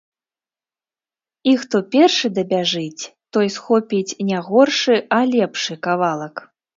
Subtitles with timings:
[1.49, 3.03] І хто першы дабяжыць,
[3.37, 6.35] той схопіць не горшы, а лепшы кавалак.